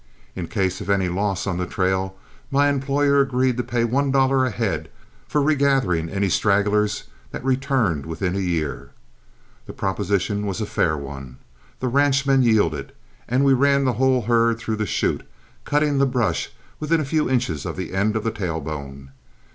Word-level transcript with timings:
In 0.35 0.47
case 0.47 0.81
of 0.81 0.89
any 0.89 1.09
loss 1.09 1.45
on 1.45 1.59
the 1.59 1.67
trail 1.67 2.15
my 2.49 2.69
employer 2.69 3.21
agreed 3.21 3.55
to 3.57 3.63
pay 3.63 3.83
one 3.83 4.09
dollar 4.09 4.45
a 4.47 4.49
head 4.49 4.89
for 5.27 5.43
regathering 5.43 6.09
any 6.09 6.27
stragglers 6.27 7.03
that 7.29 7.45
returned 7.45 8.07
within 8.07 8.35
a 8.35 8.39
year. 8.39 8.93
The 9.67 9.73
proposition 9.73 10.47
was 10.47 10.59
a 10.59 10.65
fair 10.65 10.97
one, 10.97 11.37
the 11.81 11.87
ranchmen 11.87 12.41
yielded, 12.41 12.93
and 13.29 13.45
we 13.45 13.53
ran 13.53 13.85
the 13.85 13.93
whole 14.01 14.23
herd 14.23 14.57
through 14.57 14.77
the 14.77 14.87
chute, 14.87 15.21
cutting 15.65 15.99
the 15.99 16.07
brush 16.07 16.49
within 16.79 16.99
a 16.99 17.05
few 17.05 17.29
inches 17.29 17.63
of 17.63 17.75
the 17.77 17.93
end 17.93 18.15
of 18.15 18.23
the 18.23 18.31
tail 18.31 18.59
bone. 18.59 19.11